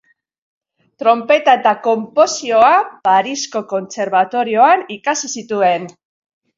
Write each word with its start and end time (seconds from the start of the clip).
Tronpeta 1.03 1.55
eta 1.59 1.73
konposizioa 1.89 2.73
Parisko 3.11 3.65
Kontserbatorioan 3.77 4.87
ikasi 5.01 5.35
zituen. 5.41 5.93